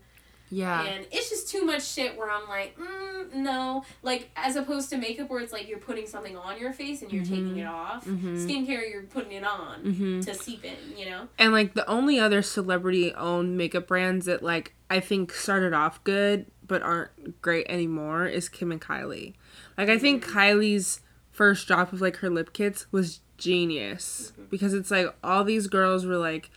[0.51, 0.83] Yeah.
[0.85, 3.85] And it's just too much shit where I'm like, mm, no.
[4.03, 7.13] Like as opposed to makeup where it's like you're putting something on your face and
[7.13, 7.59] you're taking Mhm.
[7.59, 8.05] it off.
[8.07, 8.37] Mhm.
[8.47, 10.25] Skincare, you're putting it on Mhm.
[10.25, 10.77] to seep in.
[10.97, 11.29] You know.
[11.39, 16.03] And like the only other celebrity owned makeup brands that like I think started off
[16.05, 19.35] good but aren't great anymore is Kim and Kylie.
[19.79, 24.91] Like I think Kylie's first drop of like her lip kits was genius because it's
[24.91, 26.51] like all these girls were like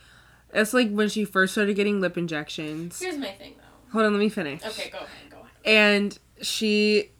[0.52, 2.98] it's like when she first started getting lip injections.
[3.00, 3.64] Here's my thing though.
[3.92, 4.62] Hold on, let me finish.
[4.64, 5.08] Okay, go ahead.
[5.30, 5.50] Go ahead.
[5.64, 7.10] and she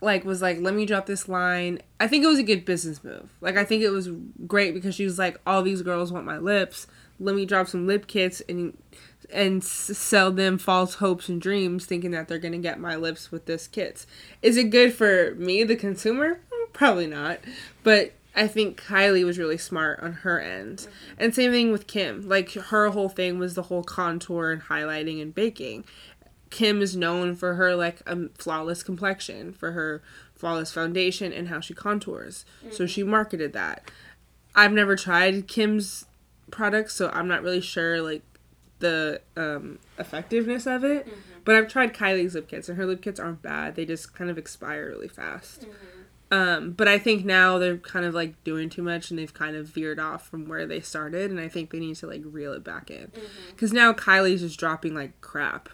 [0.00, 3.02] like was like let me drop this line i think it was a good business
[3.02, 4.08] move like i think it was
[4.46, 6.86] great because she was like all these girls want my lips
[7.18, 8.76] let me drop some lip kits and
[9.32, 13.46] and sell them false hopes and dreams thinking that they're gonna get my lips with
[13.46, 14.06] this kits
[14.40, 17.40] is it good for me the consumer Mm, probably not
[17.82, 20.86] but i think kylie was really smart on her end
[21.18, 25.20] and same thing with kim like her whole thing was the whole contour and highlighting
[25.20, 25.84] and baking
[26.50, 30.02] Kim is known for her like um, flawless complexion, for her
[30.34, 32.44] flawless foundation and how she contours.
[32.70, 33.90] So she marketed that.
[34.54, 36.06] I've never tried Kim's
[36.50, 38.22] products, so I'm not really sure like
[38.78, 41.06] the um, effectiveness of it.
[41.44, 43.74] But I've tried Kylie's lip kits, and her lip kits aren't bad.
[43.74, 45.66] They just kind of expire really fast.
[46.30, 49.56] Um, but I think now they're kind of like doing too much, and they've kind
[49.56, 52.52] of veered off from where they started, and I think they need to like reel
[52.52, 53.10] it back in.
[53.50, 55.68] Because now Kylie's just dropping like crap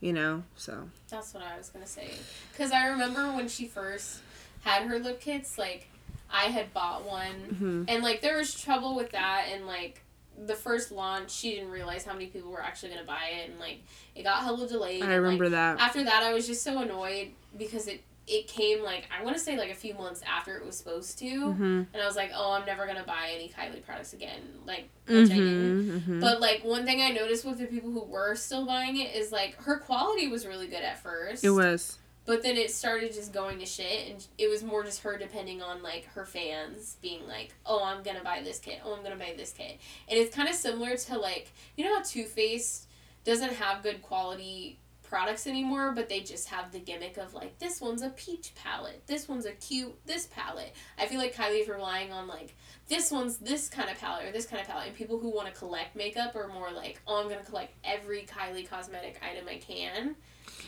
[0.00, 2.08] you know so That's what I was gonna say.
[2.56, 4.20] Cause I remember when she first
[4.62, 5.88] had her lip kits, like
[6.32, 7.84] I had bought one, Mhm.
[7.92, 10.02] and like there was trouble with that, and like
[10.46, 13.58] the first launch, she didn't realize how many people were actually gonna buy it, and
[13.58, 13.80] like
[14.14, 15.02] it got hella delayed.
[15.02, 18.48] i and, like, remember that After that, I was just so annoyed because it it
[18.48, 21.24] came like I want to say like a few months after it was supposed to,
[21.24, 21.62] mm-hmm.
[21.62, 25.30] and I was like, oh, I'm never gonna buy any Kylie products again, like which
[25.30, 25.44] I didn't.
[25.44, 25.96] Mm-hmm.
[25.98, 26.20] Mm-hmm.
[26.20, 29.32] But like one thing I noticed with the people who were still buying it is
[29.32, 31.44] like her quality was really good at first.
[31.44, 35.02] it was But then it started just going to shit and it was more just
[35.02, 38.80] her depending on like her fans being like, "Oh, I'm going to buy this kit.
[38.84, 41.84] Oh, I'm going to buy this kit." And it's kind of similar to like, you
[41.84, 42.86] know how Too Faced
[43.24, 44.78] doesn't have good quality
[45.08, 49.02] products anymore, but they just have the gimmick of like this one's a peach palette,
[49.06, 50.74] this one's a cute this palette.
[50.98, 52.54] I feel like Kylie's relying on like
[52.88, 55.46] this one's this kind of palette or this kind of palette, and people who want
[55.52, 59.56] to collect makeup are more like, oh, I'm gonna collect every Kylie cosmetic item I
[59.56, 60.16] can.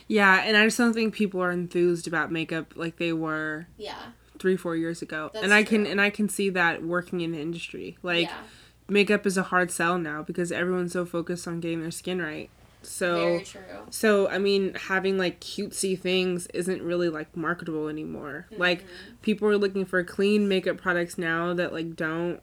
[0.08, 3.96] yeah and i just don't think people are enthused about makeup like they were Yeah,
[4.38, 5.30] three four years ago.
[5.32, 7.96] That's and i can and i can see that working in the industry.
[8.02, 8.42] Like yeah,
[8.88, 12.50] makeup is a hard sell now because everyone's so focused on getting their skin right
[12.82, 13.60] so very true.
[13.90, 19.14] so i mean having like cutesy things isn't really like marketable anymore like Mm-hmm.
[19.22, 22.40] people are looking for clean makeup products now that like don't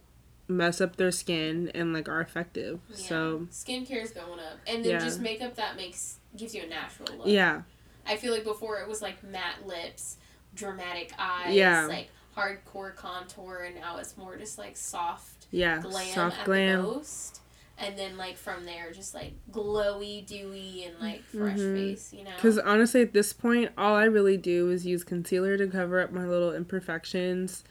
[0.48, 2.96] mess up their skin and like are effective Yeah.
[2.96, 5.00] so skincare is going up, and then Yeah.
[5.00, 7.28] just makeup that makes gives you a natural look.
[7.28, 7.64] yeah
[8.06, 10.16] I feel like before it was like matte lips,
[10.56, 11.88] dramatic eyes, Yeah.
[11.88, 12.08] like
[12.38, 16.78] hardcore contour, and now it's more just like soft Yeah, glam soft at glam.
[16.78, 17.42] the most.
[17.80, 21.76] And then like from there, just like glowy, dewy, and like fresh Mhm.
[21.76, 22.14] face.
[22.14, 22.32] You know.
[22.36, 26.12] Because honestly, at this point, all I really do is use concealer to cover up
[26.12, 27.64] my little imperfections,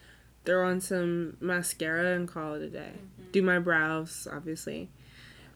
[0.45, 2.93] throw on some mascara, and call it a day.
[2.95, 3.31] Mhm.
[3.33, 4.89] Do my brows, obviously.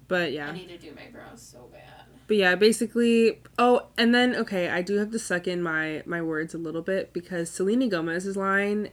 [0.10, 0.50] But yeah.
[0.50, 2.06] I need to do my brows so bad.
[2.28, 3.42] But yeah, basically.
[3.58, 6.82] Oh, and then okay, I do have to suck in my my words a little
[6.82, 8.90] bit because Selena Gomez's line,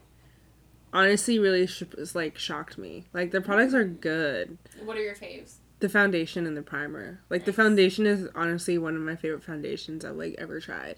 [0.93, 1.83] honestly, really sh-
[2.15, 3.07] like shocked me.
[3.13, 4.59] Like their products are good.
[4.85, 5.55] What are your faves?
[5.81, 7.21] The foundation and the primer.
[7.31, 10.97] Like the foundation is honestly one of my favorite foundations I've like ever tried.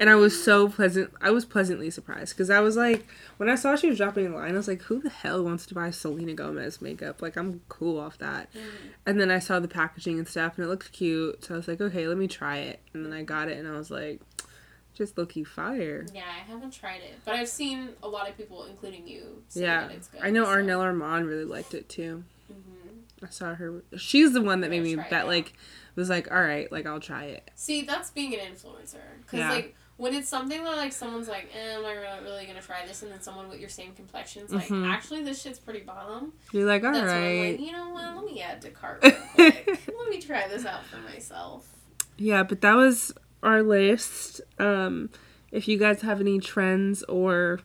[0.00, 1.12] And I was so pleasant.
[1.20, 4.34] I was pleasantly surprised because I was like, when I saw she was dropping a
[4.34, 7.20] line, I was like, who the hell wants to buy Selena Gomez makeup?
[7.20, 8.48] Like, I'm cool off that.
[8.54, 8.60] Mhm.
[9.04, 11.44] And then I saw the packaging and stuff, and it looked cute.
[11.44, 12.80] So I was like, okay, let me try it.
[12.94, 14.22] And then I got it, and I was like,
[14.94, 16.06] just looky fire.
[16.14, 19.62] Yeah, I haven't tried it, but I've seen a lot of people, including you, say
[19.62, 20.20] Yeah, that it's good.
[20.22, 22.24] I know so- Arnell Armon really liked it too.
[22.52, 23.24] Mhm.
[23.26, 23.82] I saw her.
[23.96, 25.52] She's the one that made me bet like
[25.94, 27.50] was like, all right, like I'll try it.
[27.54, 28.96] See, that's being an influencer.
[29.22, 29.50] Because, Yeah.
[29.50, 33.02] like, when it's something that, like, someone's like, eh, I'm not really, gonna try this,
[33.02, 34.90] and then someone with your same complection's like, Mhm.
[34.90, 36.32] actually, this shit's pretty bomb.
[36.50, 37.52] You're like, all That's right.
[37.52, 39.66] like, you know what, let me add to cart real quick.
[39.96, 41.68] let me try this out for myself.
[42.16, 43.12] Yeah, but that was
[43.42, 44.40] our list.
[44.58, 45.10] Um,
[45.50, 47.60] if you guys have any trends or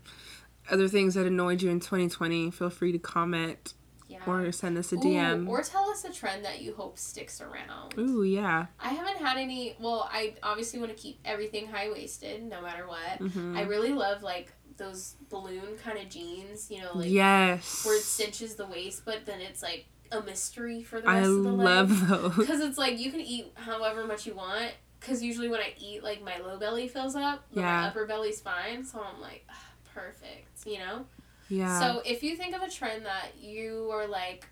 [0.69, 3.73] other things that annoyed you in 2020, feel free to comment
[4.09, 4.19] Yeah.
[4.27, 5.47] or send us a Ooh, DM.
[5.47, 7.93] or tell us a trend that you hope sticks around.
[7.97, 8.65] Ooh, yeah.
[8.79, 9.75] I haven't had any.
[9.79, 13.19] Well, I obviously want to keep everything high waisted, no matter what.
[13.31, 17.83] hmm I really love like those balloon kind of jeans, you know, like yes.
[17.85, 21.29] where it cinches the waist, but then it's like a mystery for the I rest
[21.29, 21.65] of the leg.
[21.65, 22.35] love those.
[22.37, 24.71] Because it's like you can eat however much you want.
[24.99, 27.81] Because usually when I eat, like my low belly fills up, but Yeah.
[27.81, 28.83] my upper belly's fine.
[28.83, 31.05] So I'm like, ah, perfect, you know.
[31.49, 31.79] Yeah.
[31.79, 34.47] So if you think of a trend that you are like,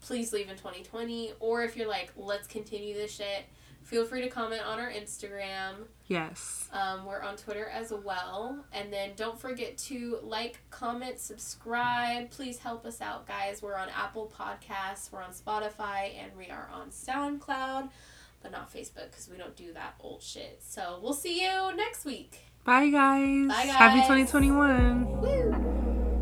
[0.00, 3.46] please leave in 2020, or if you're like, let's continue this shit,
[3.82, 5.86] feel free to comment on our Instagram.
[6.08, 6.68] yes.
[6.72, 8.64] Um, we're on Twitter as well.
[8.72, 12.30] And then don't forget to like, comment, subscribe.
[12.30, 13.62] Please help us out, guys.
[13.62, 17.90] We're on Apple Podcasts, we're on Spotify, and we are on SoundCloud,
[18.42, 20.62] but not Facebook because we don't do that old shit.
[20.62, 22.40] So we'll see you next week.
[22.64, 23.48] Bye guys.
[23.48, 23.70] Bye, guys.
[23.70, 25.20] Happy 2021.
[25.20, 26.15] Woo!